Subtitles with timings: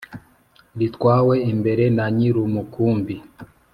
[0.79, 3.15] ritwawe imbere na nyir'umukumbi